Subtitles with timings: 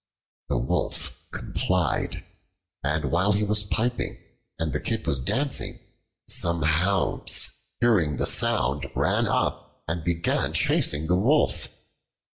[0.49, 2.23] The Wolf complied,
[2.83, 4.17] and while he was piping
[4.57, 5.77] and the Kid was dancing,
[6.27, 11.67] some hounds hearing the sound ran up and began chasing the Wolf.